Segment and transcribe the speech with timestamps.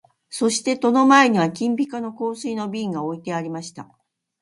[0.31, 3.95] そして戸の前には金ピカの香水の瓶が置いてありました